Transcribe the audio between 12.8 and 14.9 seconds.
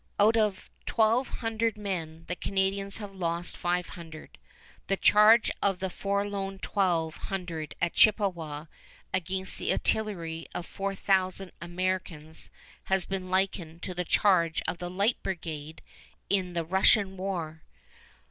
has been likened to the charge of the